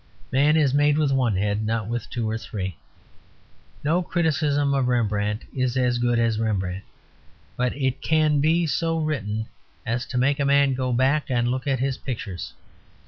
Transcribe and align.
Man 0.31 0.57
is 0.57 0.73
made 0.73 0.97
with 0.97 1.11
one 1.11 1.35
head, 1.35 1.63
not 1.63 1.87
with 1.87 2.09
two 2.09 2.27
or 2.27 2.35
three. 2.35 2.75
No 3.83 4.01
criticism 4.01 4.73
of 4.73 4.87
Rembrandt 4.87 5.43
is 5.55 5.77
as 5.77 5.99
good 5.99 6.17
as 6.17 6.39
Rembrandt; 6.39 6.83
but 7.55 7.77
it 7.77 8.01
can 8.01 8.39
be 8.41 8.65
so 8.65 8.97
written 8.97 9.45
as 9.85 10.07
to 10.07 10.17
make 10.17 10.39
a 10.39 10.45
man 10.45 10.73
go 10.73 10.91
back 10.91 11.29
and 11.29 11.49
look 11.51 11.67
at 11.67 11.77
his 11.77 11.99
pictures. 11.99 12.51